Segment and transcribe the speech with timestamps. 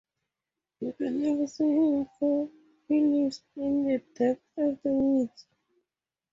[0.79, 2.49] You can never see him, for
[2.87, 5.45] he lives in the depths of the woods.